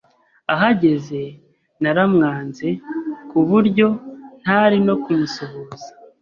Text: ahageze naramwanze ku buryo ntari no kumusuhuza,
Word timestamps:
ahageze 0.53 1.21
naramwanze 1.81 2.67
ku 3.29 3.39
buryo 3.49 3.87
ntari 4.41 4.77
no 4.87 4.95
kumusuhuza, 5.03 5.89